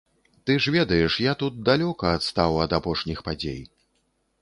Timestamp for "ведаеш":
0.75-1.17